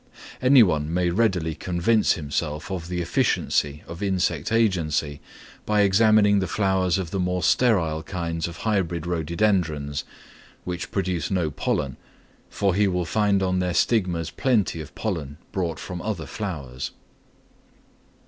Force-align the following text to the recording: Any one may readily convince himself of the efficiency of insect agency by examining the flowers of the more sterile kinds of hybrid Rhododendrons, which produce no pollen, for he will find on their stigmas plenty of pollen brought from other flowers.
Any 0.41 0.63
one 0.63 0.91
may 0.91 1.11
readily 1.11 1.53
convince 1.53 2.13
himself 2.13 2.71
of 2.71 2.87
the 2.87 3.01
efficiency 3.01 3.83
of 3.85 4.01
insect 4.01 4.51
agency 4.51 5.21
by 5.63 5.81
examining 5.81 6.39
the 6.39 6.47
flowers 6.47 6.97
of 6.97 7.11
the 7.11 7.19
more 7.19 7.43
sterile 7.43 8.01
kinds 8.01 8.47
of 8.47 8.57
hybrid 8.65 9.05
Rhododendrons, 9.05 10.03
which 10.63 10.89
produce 10.89 11.29
no 11.29 11.51
pollen, 11.51 11.97
for 12.49 12.73
he 12.73 12.87
will 12.87 13.05
find 13.05 13.43
on 13.43 13.59
their 13.59 13.75
stigmas 13.75 14.31
plenty 14.31 14.81
of 14.81 14.95
pollen 14.95 15.37
brought 15.51 15.77
from 15.77 16.01
other 16.01 16.25
flowers. 16.25 16.89